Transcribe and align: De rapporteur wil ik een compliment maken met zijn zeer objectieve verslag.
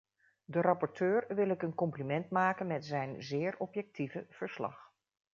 De 0.45 0.61
rapporteur 0.61 1.25
wil 1.27 1.49
ik 1.49 1.61
een 1.61 1.73
compliment 1.75 2.29
maken 2.29 2.67
met 2.67 2.85
zijn 2.85 3.23
zeer 3.23 3.55
objectieve 3.57 4.25
verslag. 4.29 4.91